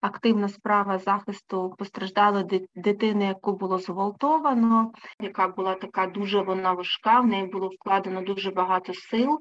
активна 0.00 0.48
справа 0.48 0.98
захисту 0.98 1.74
постраждалої 1.78 2.68
дитини, 2.74 3.24
яку 3.24 3.52
було 3.52 3.78
зґвалтовано, 3.78 4.92
яка 5.20 5.48
була 5.48 5.74
така 5.74 6.06
дуже 6.06 6.40
вона 6.40 6.72
важка, 6.72 7.20
в 7.20 7.26
неї 7.26 7.46
було 7.46 7.68
вкладено 7.68 8.22
дуже 8.22 8.50
багато 8.50 8.94
сил. 8.94 9.40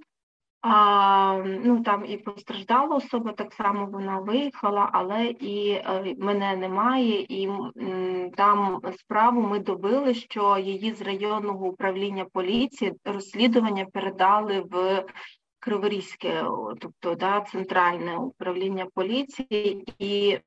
А, 0.61 1.43
Ну 1.63 1.83
там 1.83 2.05
і 2.05 2.17
постраждала 2.17 2.95
особа, 2.95 3.31
так 3.31 3.53
само 3.53 3.85
вона 3.85 4.19
виїхала, 4.19 4.89
але 4.93 5.25
і 5.25 5.69
е, 5.69 6.15
мене 6.19 6.55
немає, 6.55 7.25
і 7.29 7.49
там 8.37 8.81
справу 8.97 9.41
ми 9.41 9.59
добили, 9.59 10.13
що 10.13 10.57
її 10.57 10.93
з 10.93 11.01
районного 11.01 11.67
управління 11.67 12.25
поліції 12.33 12.93
розслідування 13.05 13.85
передали 13.85 14.61
в 14.71 15.05
Криворізьке, 15.59 16.43
тобто 16.79 17.15
да, 17.15 17.41
центральне 17.41 18.17
управління 18.17 18.87
поліції, 18.95 19.85
і 19.99 20.39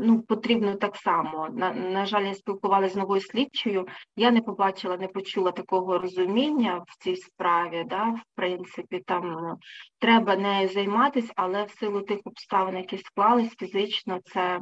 ну, 0.00 0.22
потрібно 0.22 0.74
так 0.74 0.96
само. 0.96 1.48
На, 1.52 1.72
на 1.72 2.06
жаль, 2.06 2.24
я 2.24 2.34
спілкувалася 2.34 2.94
з 2.94 2.96
новою 2.96 3.20
слідчою. 3.20 3.86
Я 4.16 4.30
не 4.30 4.40
побачила, 4.40 4.96
не 4.96 5.08
почула 5.08 5.52
такого 5.52 5.98
розуміння 5.98 6.84
в 6.86 7.04
цій 7.04 7.16
справі. 7.16 7.84
Да, 7.86 8.04
В 8.04 8.20
принципі, 8.34 9.02
там 9.06 9.30
ну, 9.30 9.58
треба 9.98 10.36
нею 10.36 10.68
займатися, 10.68 11.32
але 11.36 11.64
в 11.64 11.70
силу 11.70 12.00
тих 12.00 12.18
обставин, 12.24 12.76
які 12.76 12.98
склались 12.98 13.56
фізично, 13.56 14.20
це. 14.24 14.60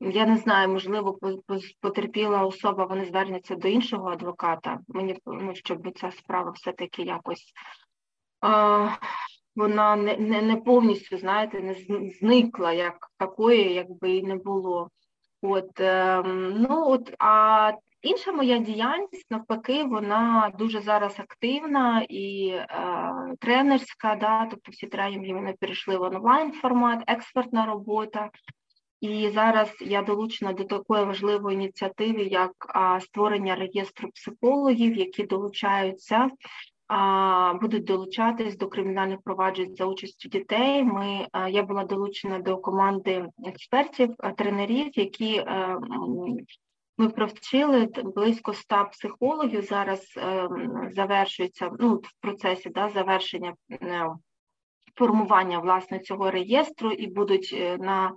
Я 0.00 0.26
не 0.26 0.36
знаю, 0.36 0.68
можливо, 0.68 1.18
потерпіла 1.80 2.44
особа, 2.44 2.84
вони 2.84 3.04
звернуться 3.04 3.54
до 3.54 3.68
іншого 3.68 4.08
адвоката. 4.08 4.78
Мені 4.88 5.18
ну, 5.26 5.54
щоб 5.54 5.98
ця 5.98 6.10
справа 6.10 6.50
все-таки 6.50 7.02
якось 7.02 7.52
а, 8.44 8.88
вона 9.56 9.96
не 9.96 10.16
не, 10.16 10.42
не 10.42 10.56
повністю, 10.56 11.18
знаєте, 11.18 11.60
не 11.60 12.10
зникла 12.10 12.72
як 12.72 13.10
такої, 13.18 13.72
якби 13.74 14.10
і 14.10 14.22
не 14.22 14.36
було. 14.36 14.90
От, 15.42 15.80
е, 15.80 16.22
ну 16.54 16.90
от, 16.90 17.14
а 17.18 17.72
інша 18.02 18.32
моя 18.32 18.58
діяльність, 18.58 19.30
навпаки, 19.30 19.84
вона 19.84 20.52
дуже 20.58 20.80
зараз 20.80 21.20
активна 21.20 22.06
і 22.08 22.48
е, 22.48 22.66
тренерська, 23.40 24.16
да, 24.20 24.46
тобто 24.50 24.72
всі 24.72 24.86
тренінги 24.86 25.34
вони 25.34 25.54
перейшли 25.60 25.96
в 25.96 26.02
онлайн 26.02 26.52
формат, 26.52 27.04
експертна 27.06 27.66
робота. 27.66 28.30
І 29.00 29.30
зараз 29.34 29.76
я 29.80 30.02
долучена 30.02 30.52
до 30.52 30.64
такої 30.64 31.04
важливої 31.04 31.54
ініціативи, 31.56 32.22
як 32.22 32.52
а, 32.68 33.00
створення 33.00 33.54
реєстру 33.54 34.10
психологів, 34.10 34.96
які 34.96 35.22
долучаються 35.22 36.30
будуть 37.60 37.84
долучатись 37.84 38.56
до 38.56 38.68
кримінальних 38.68 39.18
проваджень 39.24 39.74
за 39.74 39.86
участю 39.86 40.28
дітей. 40.28 40.84
Ми 40.84 41.26
я 41.50 41.62
була 41.62 41.84
долучена 41.84 42.38
до 42.38 42.56
команди 42.56 43.26
експертів, 43.44 44.14
тренерів, 44.36 44.98
які 44.98 45.36
е, 45.36 45.78
ми 46.98 47.08
провчили 47.08 47.88
близько 48.04 48.50
ста 48.50 48.84
психологів. 48.84 49.62
Зараз 49.62 50.14
е, 50.16 50.48
завершується 50.92 51.70
ну, 51.80 51.94
в 51.94 52.10
процесі 52.20 52.70
да, 52.70 52.88
завершення 52.88 53.54
е, 53.72 54.06
формування 54.94 55.58
власне 55.58 55.98
цього 55.98 56.30
реєстру, 56.30 56.90
і 56.90 57.06
будуть 57.06 57.56
на 57.78 58.12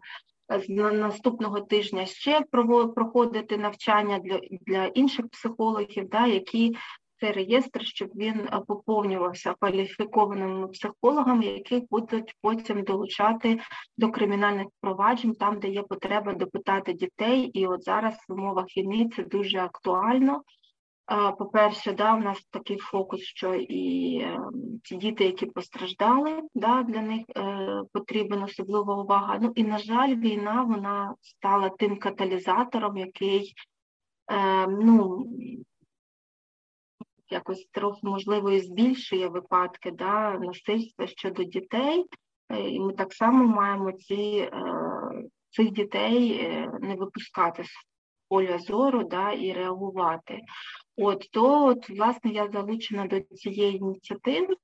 з 0.50 0.70
наступного 0.92 1.62
тижня 1.62 2.06
ще 2.06 2.42
проходити 2.96 3.58
навчання 3.58 4.20
для 4.20 4.40
для 4.62 4.86
інших 4.86 5.30
психологів, 5.30 6.10
да, 6.10 6.28
які 6.28 6.76
цей 7.20 7.32
реєстр, 7.32 7.86
щоб 7.86 8.10
він 8.16 8.40
е, 8.40 8.62
поповнювався 8.68 9.56
кваліфікованими 9.60 10.68
психологами, 10.68 11.46
яких 11.46 11.84
будуть 11.90 12.36
потім 12.42 12.84
долучати 12.84 13.60
до 13.98 14.12
кримінальних 14.12 14.68
проваджень, 14.82 15.34
там 15.34 15.60
де 15.60 15.68
є 15.68 15.82
потреба 15.84 16.34
допитати 16.34 16.94
дітей. 16.94 17.42
І 17.42 17.68
от 17.68 17.84
зараз 17.84 18.16
в 18.30 18.34
умовах 18.34 18.66
війни 18.78 19.10
це 19.16 19.24
дуже 19.24 19.60
актуально. 19.60 20.42
По-перше, 21.38 21.94
да, 21.94 22.16
у 22.16 22.20
нас 22.20 22.46
такий 22.52 22.78
фокус, 22.78 23.22
що 23.22 23.56
і 23.56 24.18
е, 24.18 24.40
ті 24.84 24.96
діти, 24.96 25.24
які 25.24 25.46
постраждали, 25.46 26.42
да, 26.56 26.84
для 26.84 27.02
них 27.02 27.26
е, 27.38 27.82
потрібна 27.94 28.44
особлива 28.44 28.96
увага. 28.96 29.40
Ну 29.42 29.52
і 29.56 29.64
на 29.64 29.78
жаль, 29.78 30.16
війна 30.16 30.64
вона 30.64 31.16
стала 31.22 31.70
тим 31.70 32.00
каталізатором, 32.00 32.98
який 32.98 33.54
е, 34.32 34.68
ну 34.68 35.26
якось 37.30 37.68
трохи 37.72 38.00
можливо 38.04 38.52
і 38.52 38.60
збільшує 38.60 39.28
випадки 39.28 39.92
да, 39.92 40.32
насильства 40.32 41.08
щодо 41.08 41.44
дітей, 41.44 42.06
е, 42.50 42.70
і 42.70 42.80
ми 42.80 42.94
так 42.94 43.14
само 43.14 43.44
маємо 43.44 43.92
ці, 43.92 44.50
е, 44.54 44.54
цих 45.50 45.72
дітей 45.72 46.32
е, 46.32 46.72
не 46.82 46.96
випускати 46.96 47.64
з 47.64 47.70
поля 48.30 48.60
зору 48.60 49.04
да, 49.04 49.32
і 49.32 49.54
реагувати. 49.54 50.40
От 50.98 51.30
то, 51.32 51.66
от, 51.66 51.90
власне, 51.90 52.32
я 52.32 52.48
залучена 52.48 53.08
до 53.08 53.20
цієї 53.20 53.78
ініціативи. 53.78 54.56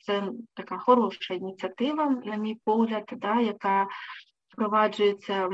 Це 0.00 0.28
така 0.54 0.78
хороша 0.78 1.34
ініціатива, 1.34 2.10
на 2.10 2.36
мій 2.36 2.60
погляд, 2.64 3.12
да, 3.16 3.40
яка 3.40 3.86
впроваджується 4.52 5.48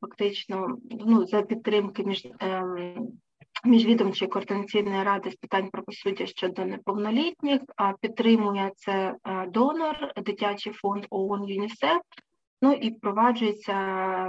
фактично 0.00 0.78
ну, 0.90 1.26
за 1.26 1.42
підтримки 1.42 2.04
між 2.04 2.28
ем, 2.40 3.08
міжвідомчої 3.66 4.30
координаційної 4.30 5.02
ради 5.02 5.30
з 5.30 5.36
питань 5.36 5.70
правосуддя 5.70 6.26
щодо 6.26 6.64
неповнолітніх, 6.64 7.60
підтримує 8.00 8.72
це 8.76 9.14
донор, 9.48 10.12
дитячий 10.16 10.72
фонд 10.72 11.06
ООН 11.10 11.44
ЮНІСЕФ. 11.44 12.00
Ну 12.62 12.72
і 12.72 12.90
впроваджується 12.90 13.74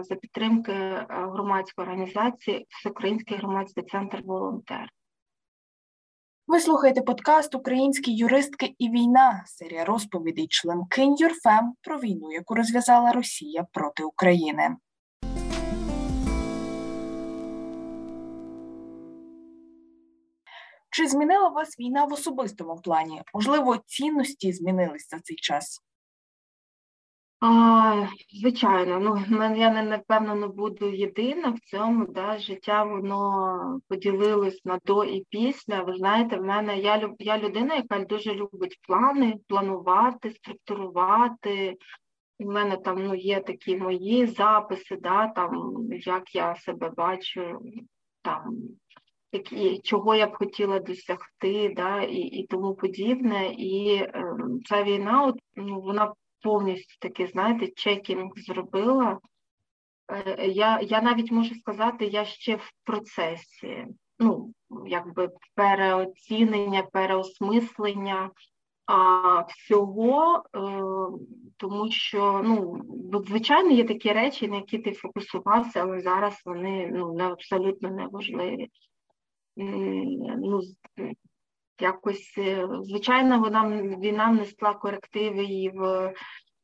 за 0.02 0.16
підтримки 0.16 0.74
громадської 1.10 1.88
організації 1.88 2.66
Всеукраїнський 2.70 3.38
громадський 3.38 3.84
центр 3.84 4.22
волонтер. 4.24 4.90
Ви 6.48 6.60
слухаєте 6.60 7.02
подкаст 7.02 7.56
Українські 7.56 8.16
юристки 8.16 8.76
і 8.78 8.90
війна, 8.90 9.44
серія 9.46 9.86
розповідей 9.86 10.48
членкинь 10.50 11.16
Юрфем 11.16 11.74
про 11.82 12.00
війну, 12.00 12.32
яку 12.32 12.56
розв'язала 12.56 13.12
Росія 13.12 13.66
проти 13.72 14.04
України. 14.04 14.76
Чи 20.98 21.08
змінила 21.08 21.50
вас 21.50 21.80
війна 21.80 22.06
в 22.06 22.14
особистому 22.14 22.76
плані? 22.76 23.22
Можливо, 23.34 23.78
цінності 23.86 24.52
змінились 24.52 25.10
за 25.10 25.20
цей 25.20 25.36
час? 25.36 25.82
А, 27.40 28.08
Звичайно, 28.34 29.00
ну 29.00 29.56
я 29.56 29.84
напевно 29.84 30.36
не 30.36 30.48
буду 30.48 30.90
єдина 30.90 31.50
в 31.50 31.60
цьому. 31.60 32.06
Да, 32.08 32.38
Життя 32.38 32.84
воно 32.84 33.80
поділилось 33.88 34.66
на 34.66 34.80
до 34.86 35.04
і 35.04 35.26
після. 35.30 35.82
Ви 35.84 35.94
знаєте, 35.94 36.38
в 36.38 36.44
мене 36.44 36.80
я 36.80 37.14
я 37.20 37.38
людина, 37.38 37.76
яка 37.76 38.00
дуже 38.00 38.34
любить 38.34 38.80
плани, 38.82 39.36
планувати, 39.48 40.32
структурувати. 40.32 41.78
У 42.40 42.52
мене 42.52 42.78
там 42.78 43.04
ну, 43.04 43.16
є 43.16 43.40
такі 43.40 43.78
мої 43.78 44.28
записи, 44.28 44.96
да, 44.96 45.28
там, 45.28 45.74
як 45.92 46.36
я 46.36 46.56
себе 46.56 46.92
бачу, 46.98 47.60
там, 48.22 48.58
які, 49.32 49.80
чого 49.80 50.16
я 50.16 50.28
б 50.28 50.38
хотіла 50.38 50.80
досягти, 50.80 51.74
да, 51.76 52.02
і 52.02 52.18
і 52.18 52.48
тому 52.48 52.76
подібне. 52.76 53.54
І 53.58 53.96
е, 53.96 54.36
ця 54.66 54.84
війна, 54.84 55.26
от, 55.26 55.36
ну, 55.56 55.82
вона 55.82 56.14
повністю 56.42 56.96
таки, 57.00 57.28
знаєте, 57.28 57.68
чекінг 57.68 58.32
зробила. 58.36 59.20
Е, 60.12 60.48
я 60.48 60.80
я 60.82 61.02
навіть 61.02 61.32
можу 61.32 61.56
сказати, 61.56 62.06
я 62.06 62.26
ще 62.26 62.56
в 62.56 62.72
процесі, 62.84 63.86
ну, 64.20 64.54
якби 64.86 65.30
переоцінення, 65.56 66.84
переосмислення 66.84 68.32
а, 68.86 69.42
всього, 69.42 70.44
е, 70.56 70.60
тому 71.58 71.92
що, 71.92 72.42
ну, 72.46 72.82
звичайно, 73.28 73.70
є 73.70 73.84
такі 73.84 74.14
речі, 74.14 74.48
на 74.48 74.56
які 74.56 74.78
ти 74.78 74.92
фокусувався, 74.92 75.82
але 75.82 76.00
зараз 76.00 76.42
вони 76.46 76.90
ну, 76.94 77.18
абсолютно 77.18 77.90
неважливі. 77.90 78.70
Ну, 79.58 80.62
якось, 81.82 82.34
е, 82.38 82.68
звичайно, 82.82 83.40
вона 83.40 83.82
війна 83.82 84.30
внесла 84.30 84.74
корективи 84.74 85.44
і 85.44 85.70
в 85.70 86.14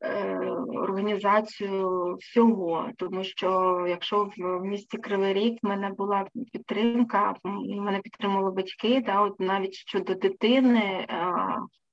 Е, 0.04 0.38
організацію 0.68 2.16
всього, 2.20 2.90
тому 2.98 3.24
що 3.24 3.78
якщо 3.88 4.30
в 4.38 4.64
місті 4.64 4.98
Кривий 4.98 5.32
Рік 5.32 5.58
в 5.62 5.66
мене 5.66 5.90
була 5.90 6.26
підтримка, 6.52 7.34
мене 7.44 8.00
підтримували 8.00 8.50
батьки, 8.50 9.02
да, 9.06 9.20
от 9.20 9.40
навіть 9.40 9.74
щодо 9.74 10.14
дитини, 10.14 11.06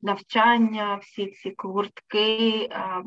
навчання, 0.02 1.00
всі 1.02 1.28
ці 1.28 1.52
куртки, 1.52 2.70
е, 2.72 3.04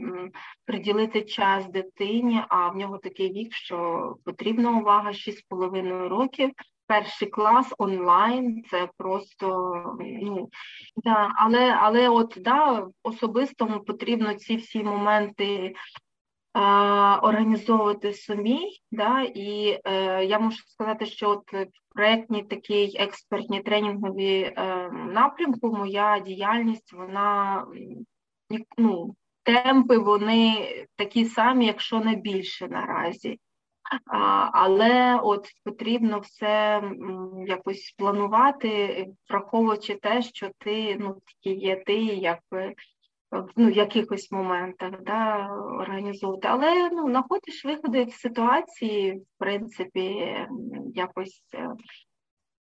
приділити 0.65 1.23
час 1.23 1.67
дитині, 1.67 2.43
а 2.49 2.69
в 2.69 2.77
нього 2.77 2.99
такий 2.99 3.33
вік, 3.33 3.53
що 3.53 4.17
потрібна 4.25 4.79
увага 4.79 5.13
6,5 5.13 6.09
років 6.09 6.51
перший 6.87 7.29
клас 7.29 7.75
онлайн, 7.79 8.65
це 8.71 8.89
просто 8.97 9.49
ну 10.01 10.49
да, 10.97 11.33
але 11.37 11.73
але 11.81 12.09
от 12.09 12.39
да, 12.41 12.87
особистому 13.03 13.81
потрібно 13.81 14.35
ці 14.35 14.57
всі 14.57 14.83
моменти. 14.83 15.75
Організовувати 17.23 18.13
самі, 18.13 18.71
да, 18.93 19.23
і 19.23 19.81
е, 19.85 20.25
я 20.25 20.39
можу 20.39 20.57
сказати, 20.57 21.07
що 21.07 21.31
от 21.31 21.53
в 21.53 21.95
проєктній 21.95 22.43
такій 22.43 22.97
експертній 22.99 23.63
тренінгові 23.63 24.41
е, 24.41 24.91
напрямку 24.91 25.77
моя 25.77 26.19
діяльність, 26.19 26.93
вона 26.93 27.65
ну, 28.79 29.15
темпи 29.43 29.99
вони 29.99 30.69
такі 30.97 31.25
самі, 31.25 31.67
якщо 31.67 32.01
не 32.01 32.15
більше 32.15 32.69
наразі. 32.69 33.39
Але 34.53 35.21
от 35.23 35.49
потрібно 35.65 36.19
все 36.19 36.83
якось 37.47 37.95
планувати, 37.99 39.07
враховуючи 39.31 39.95
те, 39.95 40.23
що 40.23 40.51
ти 40.59 40.97
ну, 41.01 41.17
є 41.43 41.77
ти, 41.77 41.97
якби 42.05 42.75
ну, 43.57 43.67
в 43.67 43.73
якихось 43.73 44.33
моментах 44.33 45.03
да, 45.03 45.49
організовувати. 45.81 46.49
Але 46.49 46.91
ну, 46.91 47.11
знаходиш 47.11 47.65
виходи 47.65 48.05
в 48.05 48.13
ситуації, 48.13 49.13
в 49.13 49.39
принципі, 49.39 50.37
якось. 50.95 51.43
Е, 51.55 51.71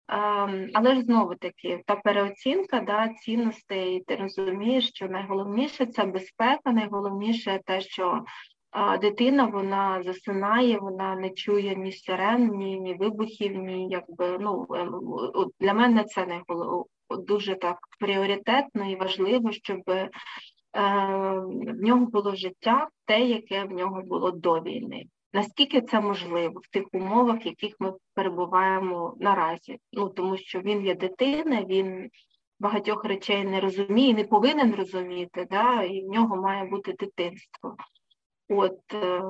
ем, 0.08 0.70
але 0.74 0.94
ж 0.94 1.02
знову 1.02 1.34
таки, 1.34 1.82
та 1.86 1.96
переоцінка 1.96 2.80
да, 2.80 3.08
цінностей, 3.08 4.04
ти 4.06 4.16
розумієш, 4.16 4.88
що 4.88 5.08
найголовніше 5.08 5.86
це 5.86 6.04
безпека, 6.04 6.72
найголовніше 6.72 7.60
те, 7.64 7.80
що 7.80 8.24
а 8.72 8.98
дитина 8.98 9.46
вона 9.46 10.02
засинає, 10.02 10.78
вона 10.78 11.16
не 11.16 11.30
чує 11.30 11.76
ні 11.76 11.92
сирен, 11.92 12.48
ні 12.48 12.80
ні 12.80 12.94
вибухів, 12.94 13.56
ні 13.56 13.88
якби 13.90 14.38
ну 14.40 14.66
ем, 14.74 15.50
для 15.60 15.74
мене 15.74 16.04
це 16.04 16.26
не 16.26 16.42
дуже 17.10 17.54
так 17.54 17.78
пріоритетно 18.00 18.90
і 18.90 18.96
важливо, 18.96 19.52
щоб 19.52 19.80
е, 19.88 20.10
в 21.50 21.82
нього 21.82 22.06
було 22.06 22.34
життя 22.34 22.88
те, 23.04 23.20
яке 23.20 23.64
в 23.64 23.72
нього 23.72 24.02
було 24.02 24.30
до 24.30 24.60
війни. 24.60 25.04
Наскільки 25.32 25.80
це 25.80 26.00
можливо 26.00 26.60
в 26.64 26.68
тих 26.70 26.84
умовах, 26.92 27.44
в 27.44 27.46
яких 27.46 27.74
ми 27.78 27.92
перебуваємо 28.14 29.16
наразі? 29.20 29.78
Ну 29.92 30.08
тому 30.08 30.36
що 30.36 30.60
він 30.60 30.86
є 30.86 30.94
дитина, 30.94 31.64
він 31.64 32.10
багатьох 32.60 33.04
речей 33.04 33.44
не 33.44 33.60
розуміє, 33.60 34.14
не 34.14 34.24
повинен 34.24 34.74
розуміти, 34.74 35.46
да, 35.50 35.82
і 35.82 36.04
в 36.04 36.08
нього 36.08 36.36
має 36.36 36.64
бути 36.64 36.92
дитинство. 36.92 37.76
От, 38.54 38.94
е, 38.94 39.22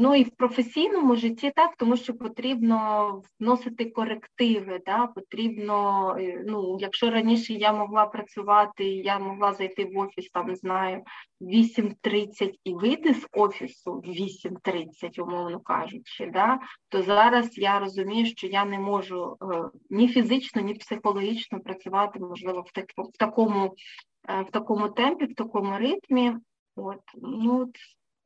ну 0.00 0.14
і 0.14 0.22
в 0.22 0.30
професійному 0.30 1.16
житті 1.16 1.52
так, 1.56 1.76
тому 1.76 1.96
що 1.96 2.14
потрібно 2.14 3.22
вносити 3.40 3.90
корективи, 3.90 4.80
да, 4.86 5.06
потрібно, 5.06 6.10
е, 6.20 6.44
ну, 6.46 6.76
якщо 6.80 7.10
раніше 7.10 7.52
я 7.52 7.72
могла 7.72 8.06
працювати, 8.06 8.84
я 8.84 9.18
могла 9.18 9.52
зайти 9.52 9.84
в 9.84 9.98
офіс, 9.98 10.30
там, 10.30 10.46
не 10.46 10.54
знаю, 10.54 11.02
8.30 11.40 12.54
і 12.64 12.74
вийти 12.74 13.14
з 13.14 13.26
офісу 13.32 13.92
8.30, 13.92 15.22
умовно 15.22 15.60
кажучи, 15.60 16.30
да, 16.32 16.58
то 16.88 17.02
зараз 17.02 17.58
я 17.58 17.78
розумію, 17.78 18.26
що 18.26 18.46
я 18.46 18.64
не 18.64 18.78
можу 18.78 19.36
е, 19.42 19.46
ні 19.90 20.08
фізично, 20.08 20.62
ні 20.62 20.74
психологічно 20.74 21.60
працювати, 21.60 22.18
можливо, 22.18 22.60
в, 22.60 22.72
так, 22.72 22.86
в 23.14 23.18
такому 23.18 23.74
в 24.48 24.50
такому 24.50 24.88
темпі, 24.88 25.24
в 25.24 25.34
такому 25.34 25.78
ритмі. 25.78 26.32
От, 26.76 27.00
ну, 27.22 27.72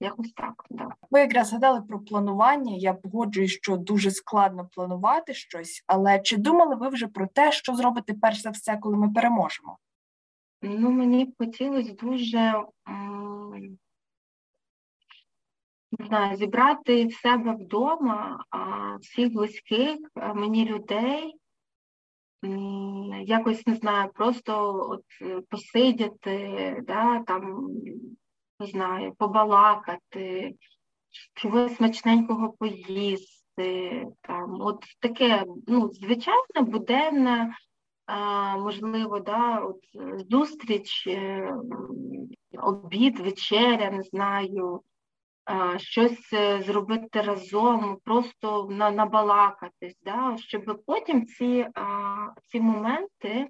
Якось 0.00 0.32
так, 0.32 0.64
да. 0.70 0.88
Ви 1.10 1.20
якраз 1.20 1.48
згадали 1.48 1.82
про 1.82 2.00
планування. 2.00 2.74
Я 2.76 2.94
погоджуюсь, 2.94 3.52
що 3.52 3.76
дуже 3.76 4.10
складно 4.10 4.68
планувати 4.72 5.34
щось, 5.34 5.84
але 5.86 6.20
чи 6.20 6.36
думали 6.36 6.76
ви 6.76 6.88
вже 6.88 7.06
про 7.06 7.26
те, 7.26 7.52
що 7.52 7.74
зробити 7.74 8.14
перш 8.14 8.42
за 8.42 8.50
все, 8.50 8.76
коли 8.76 8.96
ми 8.96 9.12
переможемо? 9.12 9.78
Ну, 10.62 10.90
мені 10.90 11.24
б 11.24 11.32
хотілося 11.38 11.92
дуже 11.92 12.64
не 15.98 16.06
знаю, 16.06 16.36
зібрати 16.36 17.06
в 17.06 17.14
себе 17.14 17.52
вдома 17.52 18.44
а, 18.50 18.96
всіх 18.96 19.32
близьких 19.32 19.98
мені 20.34 20.64
людей. 20.64 21.34
Якось 23.24 23.66
не 23.66 23.74
знаю, 23.74 24.10
просто 24.14 24.74
от 24.90 25.04
посидіти, 25.48 26.82
да, 26.86 27.22
там 27.26 27.68
не 28.60 28.66
знаю, 28.66 29.14
побалакати, 29.18 30.54
чогось 31.34 31.76
смачненького 31.76 32.52
поїсти. 32.52 34.06
Там, 34.20 34.60
От 34.60 34.84
таке, 35.00 35.44
ну, 35.66 35.90
звичайне, 35.92 36.60
буденне, 36.60 37.54
можливо, 38.58 39.20
да, 39.20 39.58
от 39.58 39.80
зустріч, 40.30 41.06
е, 41.06 41.54
обід, 42.62 43.20
вечеря, 43.20 43.90
не 43.90 44.02
знаю, 44.02 44.82
щось 45.76 46.32
е, 46.32 46.62
зробити 46.62 47.20
разом, 47.20 47.98
просто 48.04 48.66
набалакатись, 48.70 49.96
да, 50.04 50.36
щоб 50.38 50.82
потім 50.86 51.26
ці, 51.26 51.66
ці 52.48 52.60
моменти 52.60 53.48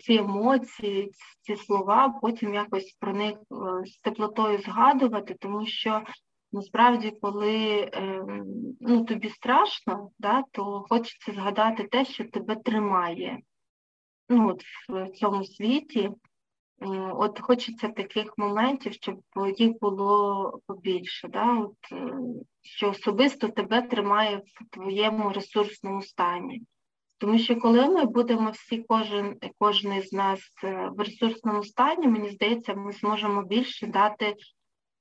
ці 0.00 0.14
емоції, 0.14 1.10
ці 1.40 1.56
слова, 1.56 2.08
потім 2.08 2.54
якось 2.54 2.96
про 3.00 3.12
них 3.14 3.34
е, 3.34 3.86
з 3.86 3.98
теплотою 3.98 4.58
згадувати, 4.58 5.36
тому 5.40 5.66
що 5.66 6.02
насправді, 6.52 7.12
коли 7.22 7.90
ем, 7.92 8.44
ну, 8.80 9.04
тобі 9.04 9.28
страшно, 9.28 10.10
да, 10.18 10.44
то 10.52 10.84
хочеться 10.88 11.32
згадати 11.32 11.84
те, 11.84 12.04
що 12.04 12.24
тебе 12.24 12.56
тримає 12.56 13.38
ну, 14.28 14.48
от 14.48 14.62
в 14.88 15.10
цьому 15.10 15.44
світі. 15.44 16.10
От 17.14 17.40
хочеться 17.40 17.88
таких 17.88 18.38
моментів, 18.38 18.92
щоб 18.92 19.20
їх 19.56 19.72
було 19.80 20.60
побільше, 20.66 21.28
да? 21.28 21.58
От, 21.58 21.76
е, 21.92 22.18
що 22.62 22.90
особисто 22.90 23.48
тебе 23.48 23.82
тримає 23.82 24.36
в 24.36 24.74
твоєму 24.74 25.32
ресурсному 25.32 26.02
стані. 26.02 26.62
Тому 27.18 27.38
що 27.38 27.56
коли 27.56 27.88
ми 27.88 28.04
будемо 28.04 28.50
всі, 28.50 28.84
кожен 28.88 29.36
кожен 29.58 30.02
з 30.02 30.12
нас 30.12 30.40
е, 30.64 30.90
в 30.96 31.00
ресурсному 31.00 31.64
стані, 31.64 32.08
мені 32.08 32.30
здається, 32.30 32.74
ми 32.74 32.92
зможемо 32.92 33.42
більше 33.42 33.86
дати 33.86 34.36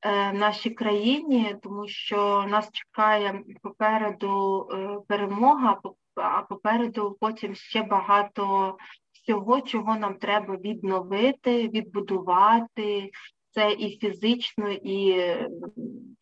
е, 0.01 0.33
нашій 0.33 0.69
країні, 0.69 1.55
тому 1.63 1.87
що 1.87 2.45
нас 2.49 2.69
чекає 2.71 3.43
попереду 3.61 4.67
е, 4.71 4.97
перемога, 5.07 5.79
а 6.15 6.41
попереду 6.41 7.17
потім 7.19 7.55
ще 7.55 7.83
багато 7.83 8.77
всього, 9.11 9.61
чого 9.61 9.95
нам 9.95 10.15
треба 10.15 10.55
відновити, 10.55 11.67
відбудувати. 11.67 13.11
Це 13.51 13.71
і 13.71 13.97
фізично, 13.97 14.71
і 14.71 15.25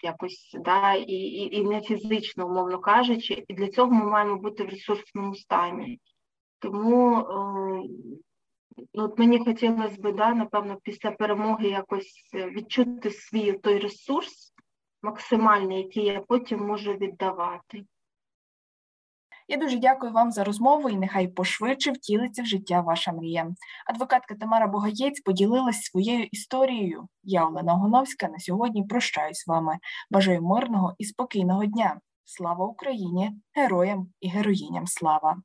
якось 0.03 0.57
да, 0.59 0.93
і, 0.93 1.13
і, 1.13 1.57
і 1.57 1.63
не 1.63 1.81
фізично, 1.81 2.47
умовно 2.47 2.79
кажучи, 2.79 3.45
і 3.47 3.53
для 3.53 3.67
цього 3.67 3.91
ми 3.91 4.05
маємо 4.05 4.37
бути 4.37 4.63
в 4.63 4.69
ресурсному 4.69 5.35
стані. 5.35 5.99
Тому 6.59 7.17
е, 7.17 7.23
ну, 8.93 9.03
от 9.03 9.19
мені 9.19 9.39
хотілося 9.39 10.01
б, 10.01 10.11
да, 10.11 10.33
напевно, 10.33 10.77
після 10.83 11.11
перемоги 11.11 11.69
якось 11.69 12.31
е, 12.35 12.49
відчути 12.49 13.09
свій 13.11 13.53
той 13.53 13.79
ресурс 13.79 14.53
максимальний, 15.01 15.77
який 15.77 16.05
я 16.05 16.21
потім 16.21 16.59
можу 16.59 16.93
віддавати. 16.93 17.83
Я 19.47 19.57
дуже 19.57 19.77
дякую 19.77 20.11
вам 20.11 20.31
за 20.31 20.43
розмову 20.43 20.89
і 20.89 20.95
нехай 20.95 21.27
пошвидше 21.27 21.91
втілиться 21.91 22.43
в 22.43 22.45
життя 22.45 22.81
ваша 22.81 23.11
мрія. 23.11 23.47
Адвокатка 23.85 24.35
Тамара 24.35 24.67
Богаєць 24.67 25.21
поділилась 25.21 25.81
своєю 25.81 26.23
історією. 26.23 27.07
Я, 27.23 27.45
Олена 27.45 27.73
Гоновська, 27.73 28.27
на 28.27 28.39
сьогодні 28.39 28.83
прощаюсь 28.83 29.39
з 29.39 29.47
вами. 29.47 29.77
Бажаю 30.11 30.41
мирного 30.41 30.95
і 30.97 31.05
спокійного 31.05 31.65
дня. 31.65 31.99
Слава 32.25 32.65
Україні! 32.65 33.31
Героям 33.53 34.07
і 34.21 34.29
героїням 34.29 34.87
слава! 34.87 35.37